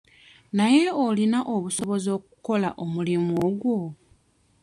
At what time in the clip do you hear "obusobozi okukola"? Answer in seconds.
1.55-2.69